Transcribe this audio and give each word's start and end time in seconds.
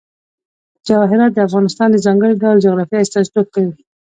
جواهرات 0.87 1.31
د 1.33 1.39
افغانستان 1.47 1.87
د 1.91 1.97
ځانګړي 2.05 2.33
ډول 2.43 2.57
جغرافیه 2.65 3.03
استازیتوب 3.03 3.47
کوي. 3.55 3.73